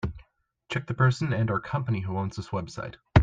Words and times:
Check 0.69 0.87
the 0.87 0.95
person 0.95 1.31
and/or 1.31 1.59
company 1.59 1.99
who 1.99 2.17
owns 2.17 2.35
this 2.35 2.47
website. 2.47 2.95